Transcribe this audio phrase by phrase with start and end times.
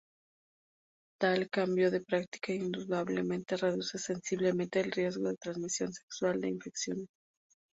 [1.19, 7.07] Tal cambio de práctica indudablemente reduce sensiblemente el riesgo de transmisión sexual de infecciones.